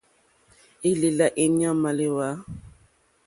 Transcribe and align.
Élèlà 0.89 1.27
éɲɔ̂ 1.43 1.71
màléwá. 1.81 2.27